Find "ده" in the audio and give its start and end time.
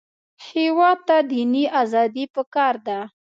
2.87-2.99